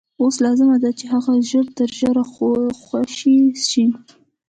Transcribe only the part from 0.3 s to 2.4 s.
لازمه ده چې هغه ژر تر ژره